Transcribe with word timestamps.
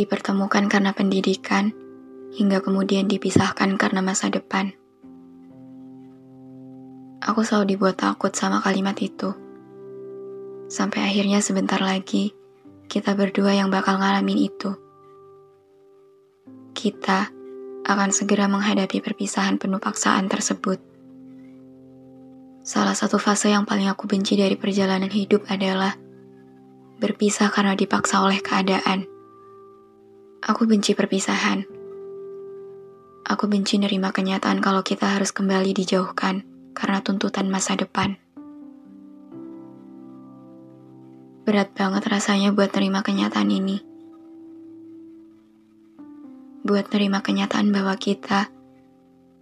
Dipertemukan 0.00 0.64
karena 0.72 0.96
pendidikan, 0.96 1.76
hingga 2.32 2.64
kemudian 2.64 3.04
dipisahkan 3.04 3.76
karena 3.76 4.00
masa 4.00 4.32
depan. 4.32 4.72
Aku 7.20 7.44
selalu 7.44 7.76
dibuat 7.76 8.00
takut 8.00 8.32
sama 8.32 8.64
kalimat 8.64 8.96
itu. 8.96 9.36
Sampai 10.72 11.04
akhirnya 11.04 11.44
sebentar 11.44 11.76
lagi, 11.76 12.32
kita 12.88 13.12
berdua 13.12 13.52
yang 13.52 13.68
bakal 13.68 14.00
ngalamin 14.00 14.48
itu. 14.48 14.72
Kita 16.72 17.28
akan 17.84 18.10
segera 18.14 18.48
menghadapi 18.48 19.04
perpisahan 19.04 19.60
penuh 19.60 19.82
paksaan 19.82 20.32
tersebut. 20.32 20.80
Salah 22.64 22.96
satu 22.96 23.20
fase 23.20 23.52
yang 23.52 23.68
paling 23.68 23.90
aku 23.90 24.08
benci 24.08 24.38
dari 24.38 24.56
perjalanan 24.56 25.10
hidup 25.10 25.44
adalah 25.52 25.92
berpisah 27.00 27.52
karena 27.52 27.76
dipaksa 27.76 28.24
oleh 28.24 28.40
keadaan. 28.40 29.19
Aku 30.40 30.64
benci 30.64 30.96
perpisahan. 30.96 31.68
Aku 33.28 33.44
benci 33.44 33.76
nerima 33.76 34.08
kenyataan 34.08 34.64
kalau 34.64 34.80
kita 34.80 35.04
harus 35.12 35.36
kembali 35.36 35.76
dijauhkan 35.76 36.48
karena 36.72 37.04
tuntutan 37.04 37.52
masa 37.52 37.76
depan. 37.76 38.16
Berat 41.44 41.76
banget 41.76 42.08
rasanya 42.08 42.56
buat 42.56 42.72
nerima 42.72 43.04
kenyataan 43.04 43.52
ini. 43.52 43.84
Buat 46.64 46.88
nerima 46.88 47.20
kenyataan 47.20 47.68
bahwa 47.68 47.92
kita, 48.00 48.48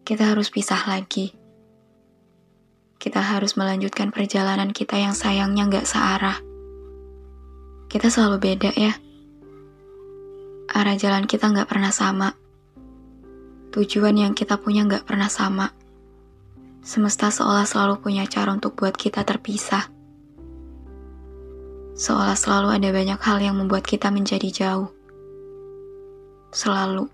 kita 0.02 0.34
harus 0.34 0.50
pisah 0.50 0.82
lagi. 0.90 1.30
Kita 2.98 3.22
harus 3.22 3.54
melanjutkan 3.54 4.10
perjalanan 4.10 4.74
kita 4.74 4.98
yang 4.98 5.14
sayangnya 5.14 5.62
nggak 5.70 5.86
searah. 5.86 6.42
Kita 7.86 8.10
selalu 8.10 8.42
beda 8.42 8.74
ya 8.74 8.98
arah 10.78 10.94
jalan 10.94 11.26
kita 11.26 11.50
nggak 11.50 11.66
pernah 11.66 11.90
sama. 11.90 12.30
Tujuan 13.74 14.14
yang 14.14 14.30
kita 14.30 14.62
punya 14.62 14.86
nggak 14.86 15.02
pernah 15.02 15.26
sama. 15.26 15.74
Semesta 16.86 17.34
seolah 17.34 17.66
selalu 17.66 17.98
punya 17.98 18.22
cara 18.30 18.54
untuk 18.54 18.78
buat 18.78 18.94
kita 18.94 19.26
terpisah. 19.26 19.90
Seolah 21.98 22.38
selalu 22.38 22.78
ada 22.78 22.88
banyak 22.94 23.18
hal 23.18 23.42
yang 23.42 23.58
membuat 23.58 23.90
kita 23.90 24.14
menjadi 24.14 24.46
jauh. 24.54 24.94
Selalu, 26.54 27.10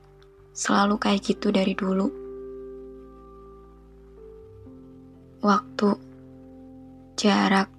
selalu 0.53 1.01
kayak 1.01 1.25
gitu 1.25 1.49
dari 1.49 1.73
dulu. 1.73 2.13
Waktu, 5.41 5.91
jarak, 7.17 7.73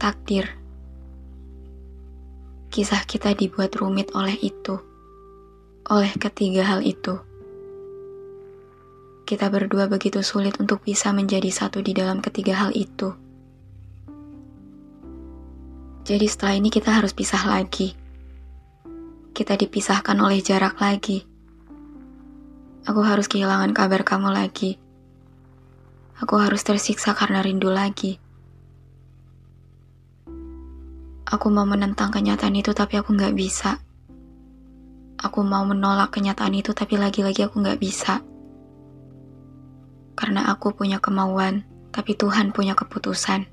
takdir 0.00 0.66
kisah 2.76 3.08
kita 3.08 3.32
dibuat 3.32 3.72
rumit 3.80 4.12
oleh 4.12 4.36
itu, 4.36 4.76
oleh 5.86 6.10
ketiga 6.18 6.66
hal 6.66 6.82
itu. 6.82 7.14
Kita 9.22 9.46
berdua 9.50 9.86
begitu 9.86 10.18
sulit 10.22 10.58
untuk 10.58 10.82
bisa 10.82 11.14
menjadi 11.14 11.46
satu 11.50 11.78
di 11.78 11.94
dalam 11.94 12.18
ketiga 12.18 12.58
hal 12.58 12.74
itu. 12.74 13.14
Jadi 16.06 16.26
setelah 16.26 16.54
ini 16.58 16.70
kita 16.70 16.94
harus 16.94 17.10
pisah 17.10 17.42
lagi. 17.46 17.94
Kita 19.34 19.58
dipisahkan 19.58 20.14
oleh 20.18 20.42
jarak 20.42 20.78
lagi. 20.78 21.26
Aku 22.86 23.02
harus 23.02 23.26
kehilangan 23.26 23.74
kabar 23.74 24.06
kamu 24.06 24.30
lagi. 24.30 24.78
Aku 26.22 26.38
harus 26.38 26.62
tersiksa 26.62 27.14
karena 27.18 27.42
rindu 27.42 27.70
lagi. 27.70 28.22
Aku 31.26 31.50
mau 31.50 31.66
menentang 31.66 32.14
kenyataan 32.14 32.54
itu 32.54 32.70
tapi 32.70 32.98
aku 33.02 33.10
nggak 33.14 33.34
bisa. 33.34 33.82
Aku 35.26 35.42
mau 35.42 35.66
menolak 35.66 36.14
kenyataan 36.14 36.54
itu 36.54 36.70
tapi 36.70 36.94
lagi-lagi 36.94 37.42
aku 37.42 37.58
nggak 37.58 37.82
bisa. 37.82 38.22
Karena 40.14 40.46
aku 40.54 40.70
punya 40.70 41.02
kemauan, 41.02 41.66
tapi 41.90 42.14
Tuhan 42.14 42.54
punya 42.54 42.78
keputusan. 42.78 43.50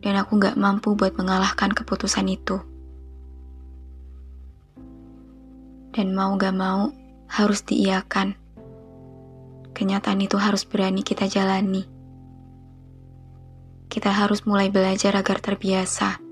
Dan 0.00 0.14
aku 0.14 0.38
nggak 0.38 0.54
mampu 0.54 0.94
buat 0.94 1.18
mengalahkan 1.18 1.74
keputusan 1.74 2.30
itu. 2.30 2.62
Dan 5.90 6.14
mau 6.14 6.38
gak 6.38 6.54
mau, 6.54 6.94
harus 7.26 7.66
diiakan. 7.66 8.38
Kenyataan 9.74 10.22
itu 10.22 10.38
harus 10.38 10.62
berani 10.62 11.02
kita 11.02 11.26
jalani. 11.26 11.82
Kita 13.90 14.14
harus 14.14 14.46
mulai 14.46 14.70
belajar 14.70 15.18
agar 15.18 15.42
terbiasa 15.42 16.30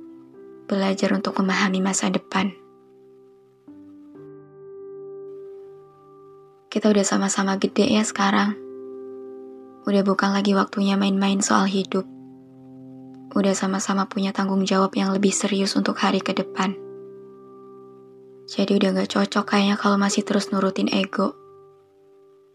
belajar 0.68 1.16
untuk 1.16 1.40
memahami 1.40 1.80
masa 1.80 2.12
depan. 2.12 2.52
Kita 6.68 6.92
udah 6.92 7.00
sama-sama 7.00 7.56
gede 7.56 7.88
ya 7.88 8.04
sekarang. 8.04 8.52
Udah 9.88 10.04
bukan 10.04 10.36
lagi 10.36 10.52
waktunya 10.52 11.00
main-main 11.00 11.40
soal 11.40 11.64
hidup. 11.64 12.04
Udah 13.32 13.56
sama-sama 13.56 14.04
punya 14.04 14.36
tanggung 14.36 14.68
jawab 14.68 14.92
yang 14.92 15.16
lebih 15.16 15.32
serius 15.32 15.80
untuk 15.80 15.96
hari 15.96 16.20
ke 16.20 16.36
depan. 16.36 16.76
Jadi 18.48 18.76
udah 18.76 19.00
gak 19.00 19.12
cocok 19.16 19.44
kayaknya 19.48 19.80
kalau 19.80 19.96
masih 19.96 20.28
terus 20.28 20.52
nurutin 20.52 20.92
ego. 20.92 21.32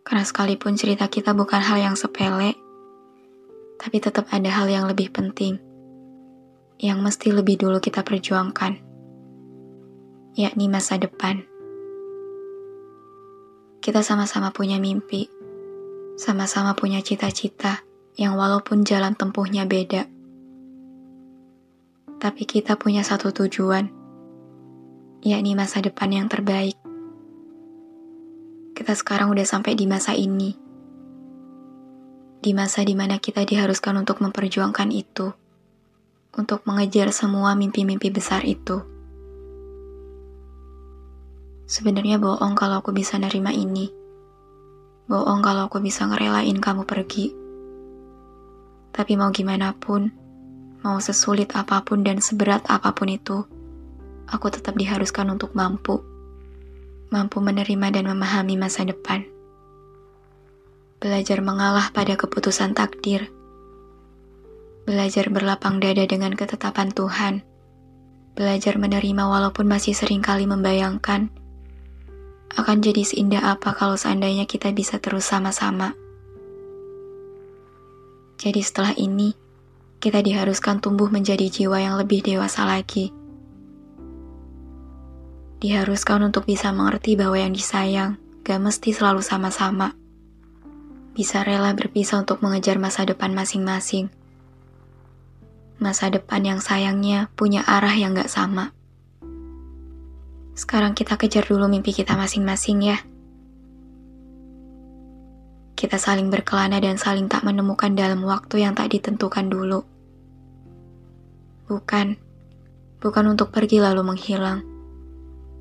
Karena 0.06 0.22
sekalipun 0.22 0.78
cerita 0.78 1.10
kita 1.10 1.34
bukan 1.34 1.62
hal 1.66 1.82
yang 1.82 1.98
sepele, 1.98 2.54
tapi 3.82 3.98
tetap 3.98 4.30
ada 4.30 4.50
hal 4.54 4.70
yang 4.70 4.86
lebih 4.86 5.10
penting 5.10 5.58
yang 6.84 7.00
mesti 7.00 7.32
lebih 7.32 7.56
dulu 7.56 7.80
kita 7.80 8.04
perjuangkan, 8.04 8.76
yakni 10.36 10.66
masa 10.68 11.00
depan. 11.00 11.53
Kita 13.84 14.00
sama-sama 14.00 14.56
punya 14.56 14.80
mimpi, 14.80 15.28
sama-sama 16.16 16.72
punya 16.72 17.04
cita-cita 17.04 17.84
yang 18.16 18.40
walaupun 18.40 18.88
jalan 18.88 19.12
tempuhnya 19.12 19.68
beda, 19.68 20.08
tapi 22.16 22.48
kita 22.48 22.80
punya 22.80 23.04
satu 23.04 23.36
tujuan, 23.36 23.92
yakni 25.20 25.52
masa 25.52 25.84
depan 25.84 26.16
yang 26.16 26.32
terbaik. 26.32 26.80
Kita 28.72 28.96
sekarang 28.96 29.28
udah 29.36 29.44
sampai 29.44 29.76
di 29.76 29.84
masa 29.84 30.16
ini, 30.16 30.56
di 32.40 32.56
masa 32.56 32.88
di 32.88 32.96
mana 32.96 33.20
kita 33.20 33.44
diharuskan 33.44 34.00
untuk 34.00 34.24
memperjuangkan 34.24 34.96
itu 34.96 35.36
untuk 36.40 36.64
mengejar 36.64 37.12
semua 37.12 37.52
mimpi-mimpi 37.60 38.16
besar 38.16 38.48
itu. 38.48 38.93
Sebenarnya 41.64 42.20
bohong 42.20 42.60
kalau 42.60 42.84
aku 42.84 42.92
bisa 42.92 43.16
nerima 43.16 43.56
ini. 43.56 43.88
Bohong 45.08 45.40
kalau 45.40 45.72
aku 45.72 45.80
bisa 45.80 46.04
ngerelain 46.08 46.60
kamu 46.60 46.84
pergi. 46.84 47.32
Tapi 48.92 49.16
mau 49.16 49.32
gimana 49.32 49.72
pun, 49.72 50.12
mau 50.84 51.00
sesulit 51.00 51.56
apa 51.56 51.82
pun 51.82 52.04
dan 52.04 52.20
seberat 52.20 52.68
apa 52.68 52.92
pun 52.92 53.08
itu, 53.10 53.48
aku 54.28 54.48
tetap 54.52 54.76
diharuskan 54.76 55.32
untuk 55.32 55.56
mampu, 55.56 56.04
mampu 57.10 57.40
menerima 57.40 57.90
dan 57.96 58.06
memahami 58.12 58.60
masa 58.60 58.84
depan. 58.84 59.24
Belajar 61.00 61.40
mengalah 61.40 61.90
pada 61.96 62.14
keputusan 62.20 62.76
takdir, 62.76 63.32
belajar 64.84 65.32
berlapang 65.32 65.80
dada 65.80 66.04
dengan 66.06 66.36
ketetapan 66.36 66.92
Tuhan, 66.92 67.42
belajar 68.36 68.76
menerima 68.78 69.24
walaupun 69.26 69.66
masih 69.66 69.96
sering 69.96 70.22
kali 70.22 70.46
membayangkan 70.46 71.32
akan 72.54 72.78
jadi 72.86 73.02
seindah 73.02 73.58
apa 73.58 73.74
kalau 73.74 73.98
seandainya 73.98 74.46
kita 74.46 74.70
bisa 74.70 75.02
terus 75.02 75.26
sama-sama. 75.26 75.98
Jadi 78.38 78.62
setelah 78.62 78.94
ini, 79.00 79.34
kita 80.04 80.20
diharuskan 80.20 80.84
tumbuh 80.84 81.08
menjadi 81.08 81.48
jiwa 81.48 81.80
yang 81.80 81.96
lebih 81.96 82.20
dewasa 82.22 82.68
lagi. 82.68 83.16
Diharuskan 85.64 86.28
untuk 86.28 86.44
bisa 86.44 86.76
mengerti 86.76 87.16
bahwa 87.16 87.40
yang 87.40 87.56
disayang 87.56 88.20
gak 88.44 88.60
mesti 88.60 88.92
selalu 88.92 89.24
sama-sama. 89.24 89.96
Bisa 91.16 91.40
rela 91.48 91.72
berpisah 91.72 92.20
untuk 92.20 92.44
mengejar 92.44 92.76
masa 92.84 93.08
depan 93.08 93.32
masing-masing. 93.32 94.12
Masa 95.80 96.12
depan 96.12 96.44
yang 96.44 96.60
sayangnya 96.60 97.32
punya 97.40 97.64
arah 97.64 97.96
yang 97.96 98.12
gak 98.12 98.28
sama. 98.28 98.76
Sekarang 100.54 100.94
kita 100.94 101.18
kejar 101.18 101.46
dulu 101.50 101.66
mimpi 101.70 101.94
kita 101.94 102.14
masing-masing 102.14 102.80
ya 102.86 102.98
kita 105.84 106.00
saling 106.00 106.32
berkelana 106.32 106.80
dan 106.80 106.96
saling 106.96 107.28
tak 107.28 107.44
menemukan 107.44 107.92
dalam 107.92 108.24
waktu 108.24 108.64
yang 108.64 108.72
tak 108.72 108.96
ditentukan 108.96 109.52
dulu. 109.52 109.84
Bukan, 111.68 112.16
bukan 113.04 113.26
untuk 113.28 113.52
pergi 113.52 113.84
lalu 113.84 114.00
menghilang, 114.00 114.64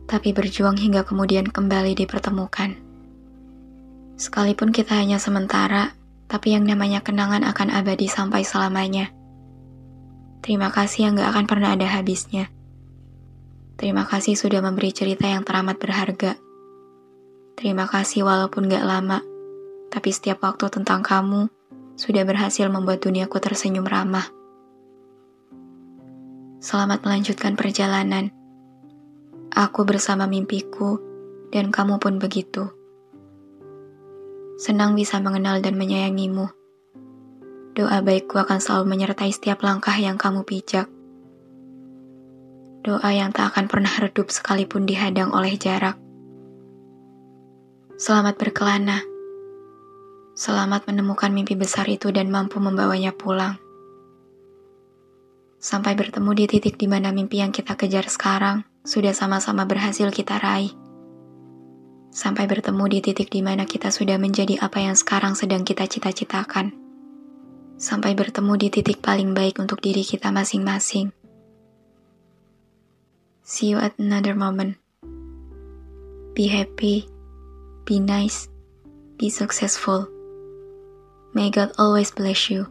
tapi 0.06 0.30
berjuang 0.30 0.78
hingga 0.78 1.02
kemudian 1.02 1.50
kembali 1.50 1.98
dipertemukan. 1.98 2.78
Sekalipun 4.14 4.70
kita 4.70 4.94
hanya 4.94 5.18
sementara, 5.18 5.90
tapi 6.30 6.54
yang 6.54 6.70
namanya 6.70 7.02
kenangan 7.02 7.42
akan 7.42 7.74
abadi 7.74 8.06
sampai 8.06 8.46
selamanya. 8.46 9.10
Terima 10.38 10.70
kasih 10.70 11.10
yang 11.10 11.18
gak 11.18 11.34
akan 11.34 11.46
pernah 11.50 11.74
ada 11.74 11.90
habisnya. 11.90 12.46
Terima 13.82 14.06
kasih 14.06 14.38
sudah 14.38 14.62
memberi 14.62 14.94
cerita 14.94 15.26
yang 15.26 15.42
teramat 15.42 15.74
berharga. 15.82 16.38
Terima 17.58 17.90
kasih 17.90 18.22
walaupun 18.22 18.70
gak 18.70 18.86
lama, 18.86 19.18
tapi 19.90 20.14
setiap 20.14 20.46
waktu 20.46 20.70
tentang 20.70 21.02
kamu 21.02 21.50
sudah 21.98 22.22
berhasil 22.22 22.70
membuat 22.70 23.02
duniaku 23.02 23.42
tersenyum 23.42 23.82
ramah. 23.82 24.30
Selamat 26.62 27.02
melanjutkan 27.02 27.58
perjalanan. 27.58 28.30
Aku 29.50 29.82
bersama 29.82 30.30
mimpiku, 30.30 31.02
dan 31.50 31.74
kamu 31.74 31.98
pun 31.98 32.22
begitu. 32.22 32.70
Senang 34.62 34.94
bisa 34.94 35.18
mengenal 35.18 35.58
dan 35.58 35.74
menyayangimu. 35.74 36.54
Doa 37.74 37.98
baikku 37.98 38.38
akan 38.38 38.62
selalu 38.62 38.94
menyertai 38.94 39.34
setiap 39.34 39.58
langkah 39.66 39.98
yang 39.98 40.14
kamu 40.14 40.46
pijak. 40.46 40.86
Doa 42.82 43.14
yang 43.14 43.30
tak 43.30 43.54
akan 43.54 43.70
pernah 43.70 43.94
redup 43.94 44.34
sekalipun 44.34 44.90
dihadang 44.90 45.30
oleh 45.30 45.54
jarak. 45.54 45.94
Selamat 47.94 48.34
berkelana 48.34 48.98
Selamat 50.34 50.90
menemukan 50.90 51.30
mimpi 51.30 51.54
besar 51.54 51.86
itu 51.86 52.10
dan 52.10 52.26
mampu 52.26 52.58
membawanya 52.58 53.14
pulang. 53.14 53.54
Sampai 55.62 55.94
bertemu 55.94 56.34
di 56.34 56.44
titik 56.50 56.74
di 56.74 56.90
mana 56.90 57.14
mimpi 57.14 57.38
yang 57.38 57.54
kita 57.54 57.78
kejar 57.78 58.10
sekarang 58.10 58.66
sudah 58.82 59.14
sama-sama 59.14 59.62
berhasil 59.62 60.10
kita 60.10 60.42
raih. 60.42 60.74
Sampai 62.10 62.50
bertemu 62.50 62.84
di 62.90 62.98
titik 62.98 63.30
di 63.30 63.46
mana 63.46 63.62
kita 63.62 63.94
sudah 63.94 64.18
menjadi 64.18 64.58
apa 64.58 64.82
yang 64.82 64.98
sekarang 64.98 65.38
sedang 65.38 65.62
kita 65.62 65.86
cita-citakan. 65.86 66.74
Sampai 67.78 68.18
bertemu 68.18 68.58
di 68.58 68.68
titik 68.74 68.98
paling 68.98 69.38
baik 69.38 69.62
untuk 69.62 69.78
diri 69.78 70.02
kita 70.02 70.34
masing-masing. 70.34 71.21
See 73.42 73.74
you 73.74 73.82
at 73.82 73.98
another 73.98 74.38
moment. 74.38 74.78
Be 76.38 76.46
happy, 76.46 77.10
be 77.82 77.98
nice, 77.98 78.46
be 79.18 79.34
successful. 79.34 80.06
May 81.34 81.50
God 81.50 81.74
always 81.74 82.14
bless 82.14 82.54
you. 82.54 82.70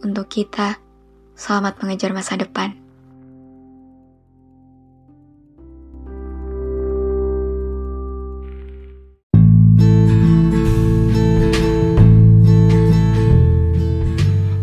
Untuk 0.00 0.32
kita, 0.32 0.80
selamat 1.36 1.84
mengejar 1.84 2.16
masa 2.16 2.40
depan. 2.40 2.72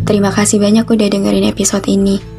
Terima 0.09 0.33
kasih 0.33 0.57
banyak 0.57 0.89
udah 0.89 1.07
dengerin 1.13 1.45
episode 1.45 1.85
ini. 1.85 2.38